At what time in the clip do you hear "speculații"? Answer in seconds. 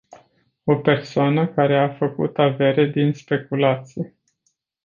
3.13-4.15